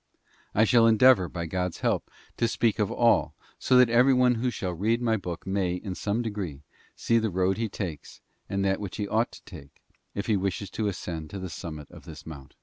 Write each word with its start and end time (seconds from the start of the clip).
I 0.55 0.63
shall 0.63 0.87
endeavour, 0.87 1.29
by 1.29 1.45
God's 1.45 1.81
help, 1.81 2.09
to 2.37 2.47
speak 2.47 2.79
of 2.79 2.91
all, 2.91 3.35
so 3.59 3.77
that 3.77 3.91
everyone 3.91 4.33
who 4.41 4.49
shall 4.49 4.73
read 4.73 4.99
my 4.99 5.15
book 5.15 5.45
may, 5.45 5.75
in 5.75 5.93
some 5.93 6.23
degree, 6.23 6.63
see 6.95 7.19
the 7.19 7.29
road 7.29 7.57
he 7.57 7.69
takes, 7.69 8.19
and 8.49 8.65
that 8.65 8.79
which 8.79 8.97
he 8.97 9.07
ought 9.07 9.31
to 9.31 9.43
take, 9.43 9.83
if 10.15 10.25
he 10.25 10.35
wishes 10.37 10.71
to 10.71 10.87
ascend 10.87 11.29
to 11.29 11.37
the 11.37 11.51
summit 11.51 11.91
of 11.91 12.05
this 12.05 12.25
mount. 12.25 12.55